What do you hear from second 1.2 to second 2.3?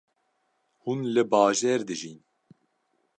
bajêr dijîn